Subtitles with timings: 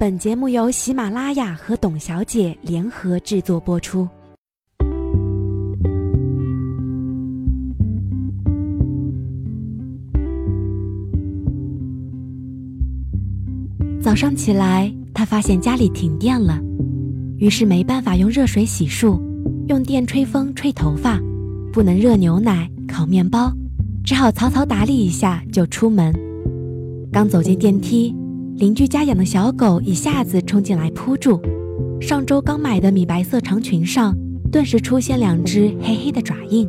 [0.00, 4.06] 本节目由喜马拉雅和董小姐联合制作播出。
[14.00, 16.60] 早上起来，他发现家里停电了，
[17.38, 19.20] 于是没办法用热水洗漱，
[19.66, 21.18] 用电吹风吹头发，
[21.72, 23.52] 不能热牛奶、烤面包，
[24.04, 26.14] 只好草草打理一下就出门。
[27.10, 28.14] 刚走进电梯。
[28.58, 31.40] 邻居家养的小狗一下子冲进来扑住，
[32.00, 34.12] 上周刚买的米白色长裙上
[34.50, 36.68] 顿时出现两只黑黑的爪印。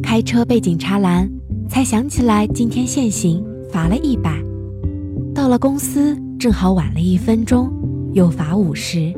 [0.00, 1.28] 开车被警察拦，
[1.68, 4.40] 才想起来今天限行，罚了一百。
[5.34, 7.68] 到了公司正好晚了一分钟，
[8.12, 9.12] 又罚五十。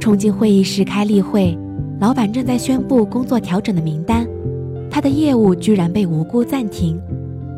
[0.00, 1.54] 冲进会议室开例会，
[2.00, 4.26] 老板正在宣布工作调整的名单，
[4.90, 6.98] 他的业务居然被无故暂停。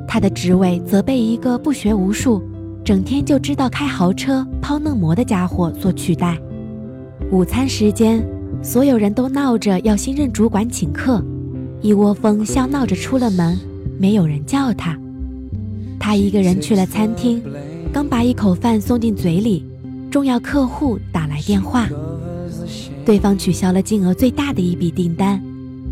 [0.06, 2.42] 他的职位则被一个不学无术、
[2.84, 6.38] 整天就知道开豪车、抛嫩模的家伙所取代。
[7.30, 8.24] 午餐时间，
[8.62, 11.24] 所有人都闹着要新任主管请客，
[11.80, 13.58] 一窝蜂笑闹着出了门，
[13.98, 14.96] 没有人叫他。
[15.98, 17.42] 他一个人去了餐厅，
[17.92, 19.64] 刚把一口饭送进嘴里，
[20.10, 21.88] 重要客户打来电话，
[23.04, 25.42] 对方取消了金额最大的一笔订单，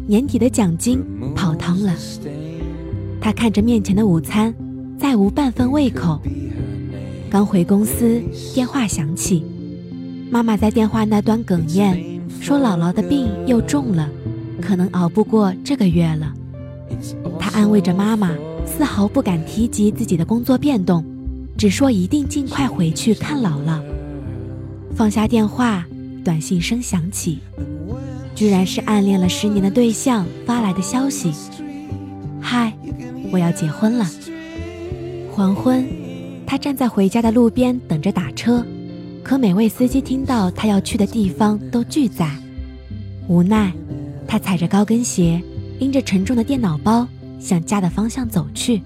[0.07, 1.03] 年底的奖金
[1.35, 1.93] 泡汤了。
[3.23, 4.53] 他看着面前的午餐，
[4.99, 6.21] 再无半分胃口。
[7.31, 8.21] 刚回公司，
[8.53, 9.45] 电话响起，
[10.29, 14.11] 妈妈在电话那端哽咽，说姥姥的病又重了，
[14.61, 16.35] 可能熬不过这个月了。
[17.39, 18.33] 他安慰着妈妈，
[18.67, 21.05] 丝毫不敢提及自己的工作变动，
[21.57, 23.81] 只说一定尽快回去看姥姥。
[24.97, 25.87] 放下电话，
[26.25, 27.39] 短信声响起，
[28.35, 31.33] 居然是暗恋了十年的对象发来的消息：“。”
[33.33, 34.07] 我要结婚了。
[35.33, 35.85] 黄昏，
[36.47, 38.65] 他站在回家的路边等着打车，
[39.25, 42.31] 可每位司机听到他要去的地方都拒载。
[43.29, 43.73] 无奈，
[44.29, 45.41] 他踩着高跟鞋，
[45.79, 47.09] 拎着沉重的电脑包
[47.41, 48.83] 向家的方向走去。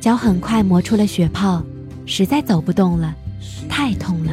[0.00, 1.62] 脚很快磨出了血泡，
[2.06, 3.14] 实在走不动了，
[3.68, 4.32] 太痛了。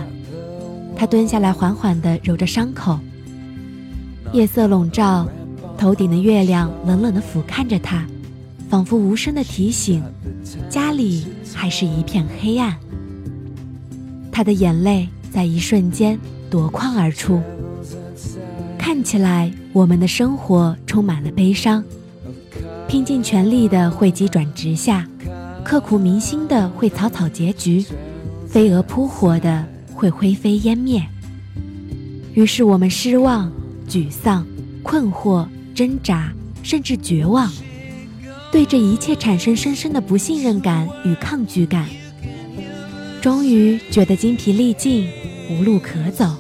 [0.96, 3.00] 他蹲下来，缓缓地揉着伤口。
[4.34, 5.28] 夜色笼罩，
[5.78, 8.06] 头顶的月亮冷冷地俯瞰着他。
[8.70, 10.04] 仿佛无声的提醒，
[10.70, 11.26] 家里
[11.56, 12.78] 还是一片黑暗。
[14.32, 16.18] 他的眼泪在一瞬间
[16.52, 17.42] 夺眶而出。
[18.78, 21.84] 看起来我们的生活充满了悲伤，
[22.88, 25.08] 拼尽全力的会急转直下，
[25.64, 27.84] 刻骨铭心的会草草结局，
[28.48, 29.66] 飞蛾扑火的
[29.96, 31.04] 会灰飞烟灭。
[32.36, 33.52] 于是我们失望、
[33.88, 34.46] 沮丧、
[34.84, 36.32] 困惑、挣扎，
[36.62, 37.52] 甚至绝望。
[38.52, 41.88] 对这一切产生深深的不信任感与抗拒感，
[43.22, 45.08] 终于觉得精疲力尽，
[45.52, 46.36] 无路可走。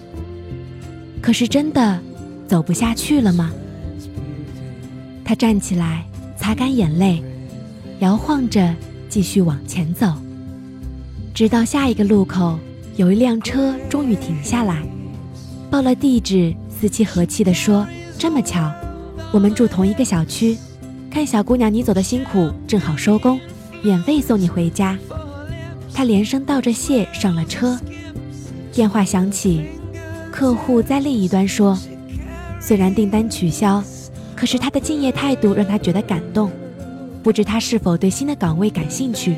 [1.21, 1.99] 可是真的
[2.47, 3.51] 走不下去了吗？
[5.23, 6.03] 他站起来，
[6.35, 7.21] 擦干眼泪，
[7.99, 8.73] 摇晃着
[9.07, 10.11] 继续往前走，
[11.33, 12.57] 直到下一个路口，
[12.95, 14.81] 有一辆车终于停下来，
[15.69, 17.85] 报了地址，司机和气地说
[18.17, 18.71] ：“这么巧，
[19.31, 20.57] 我们住同一个小区。”
[21.09, 23.39] 看小姑娘，你走的辛苦，正好收工，
[23.81, 24.97] 免费送你回家。
[25.91, 27.77] 他连声道着谢，上了车。
[28.71, 29.65] 电话响起，
[30.31, 31.77] 客户在另一端说
[32.61, 33.83] ：“虽然订单取消，
[34.35, 36.51] 可是他的敬业态度让他觉得感动。
[37.23, 39.35] 不知他是否对新的岗位感兴趣？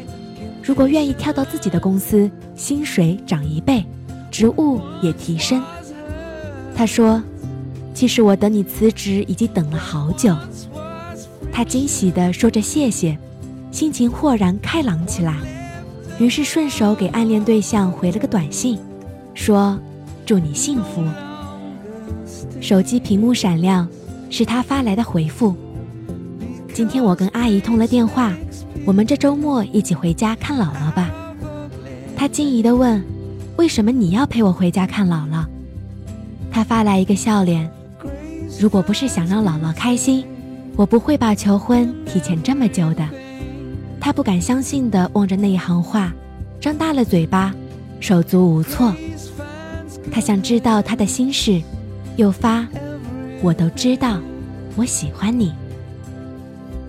[0.62, 3.84] 如果愿意跳到自己的公司，薪水涨一倍，
[4.30, 5.64] 职务也提升。”
[6.76, 7.24] 他说
[7.96, 10.36] ：“其实我等你辞职已经等了好久。”
[11.50, 13.18] 他惊喜地说着谢谢，
[13.72, 15.36] 心情豁然开朗起来，
[16.20, 18.78] 于是顺手给暗恋对象回了个短信，
[19.34, 19.80] 说
[20.26, 21.04] ：“祝你幸福。”
[22.62, 23.88] 手机屏幕闪亮，
[24.30, 25.56] 是他发来的回复
[26.74, 28.34] ：“今天我跟阿姨通了电话，
[28.86, 31.10] 我们这周末一起回家看姥姥吧。”
[32.16, 33.04] 他惊疑地问
[33.58, 35.44] ：“为什么你要陪我回家看姥姥？”
[36.52, 37.70] 他发来一个笑脸
[38.60, 40.24] ：“如果不是想让姥姥开心。”
[40.76, 43.08] 我不会把求婚提前这么久的。
[44.00, 46.12] 他不敢相信地望着那一行话，
[46.60, 47.54] 张大了嘴巴，
[48.00, 48.94] 手足无措。
[50.12, 51.62] 他想知道他的心事，
[52.16, 52.68] 又发
[53.44, 54.20] ：“我都知道，
[54.76, 55.54] 我喜欢你。”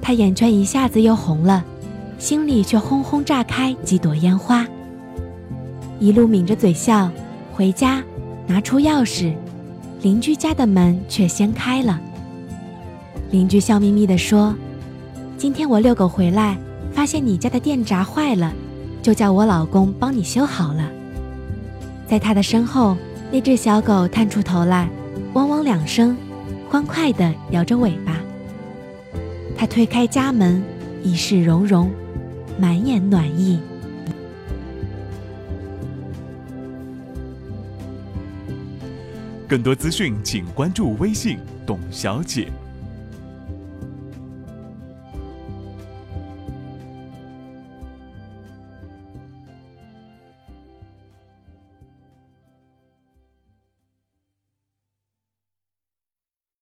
[0.00, 1.62] 他眼圈一下子又红了，
[2.18, 4.66] 心里却轰轰炸开几朵烟花。
[6.00, 7.10] 一路抿着嘴笑，
[7.52, 8.02] 回家，
[8.46, 9.34] 拿出钥匙，
[10.00, 12.00] 邻居家的门却先开了。
[13.32, 14.54] 邻居笑眯眯地说
[15.38, 16.58] ：“今天我遛狗回来，
[16.92, 18.52] 发现你家的电闸坏了，
[19.00, 20.86] 就叫我老公帮你修好了。”
[22.06, 22.94] 在他的身后，
[23.32, 24.86] 那只小狗探出头来，
[25.32, 26.14] 汪汪两声，
[26.68, 28.20] 欢快地摇着尾巴。
[29.56, 30.62] 他推开家门，
[31.02, 31.90] 一世融融，
[32.60, 33.58] 满眼暖意。
[39.48, 42.52] 更多资讯，请关注微信“董小姐”。